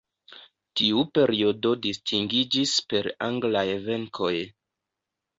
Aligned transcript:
Tiu 0.79 1.01
periodo 1.17 1.73
distingiĝis 1.83 2.73
per 2.93 3.09
anglaj 3.27 3.63
venkoj. 3.85 4.33